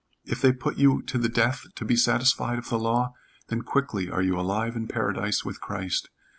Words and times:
If 0.25 0.41
they 0.41 0.51
put 0.51 0.77
you 0.79 1.03
to 1.03 1.19
the 1.19 1.29
death 1.29 1.67
to 1.75 1.85
be 1.85 1.95
satisfied 1.95 2.57
of 2.57 2.69
the 2.69 2.79
law, 2.79 3.13
then 3.49 3.61
quickly 3.61 4.09
are 4.09 4.23
you 4.23 4.39
alive 4.39 4.75
in 4.75 4.87
Paradise 4.87 5.45
with 5.45 5.61
Christ. 5.61 6.09